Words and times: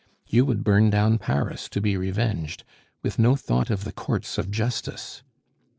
You 0.25 0.45
would 0.45 0.63
burn 0.63 0.89
down 0.89 1.19
Paris 1.19 1.69
to 1.69 1.79
be 1.79 1.95
revenged, 1.95 2.63
with 3.03 3.19
no 3.19 3.35
thought 3.35 3.69
of 3.69 3.83
the 3.83 3.91
courts 3.91 4.39
of 4.39 4.49
justice! 4.49 5.21